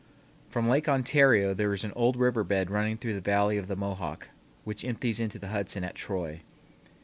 [0.49, 3.75] From Lake Ontario there is an old river bed running through the Valley of the
[3.75, 4.29] Mohawk
[4.63, 6.41] which empties into the Hudson at Troy.